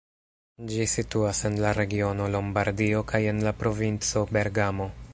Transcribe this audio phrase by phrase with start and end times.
[0.71, 4.95] Ĝi situas en la regiono Lombardio kaj en la provinco Bergamo.